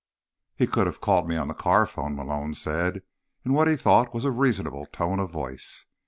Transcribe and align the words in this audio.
"He 0.55 0.65
could 0.65 0.87
have 0.87 0.99
called 0.99 1.29
me 1.29 1.35
on 1.37 1.47
the 1.47 1.53
car 1.53 1.85
phone," 1.85 2.15
Malone 2.15 2.55
said 2.55 3.03
in 3.45 3.53
what 3.53 3.67
he 3.67 3.75
thought 3.75 4.15
was 4.15 4.25
a 4.25 4.31
reasonable 4.31 4.87
tone 4.87 5.19
of 5.19 5.29
voice. 5.29 5.85